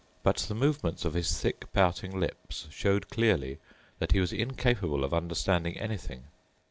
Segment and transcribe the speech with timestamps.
[0.23, 3.59] But the movements of his thick pouting lips showed clearly
[3.99, 6.23] that he was incapable of understanding anything.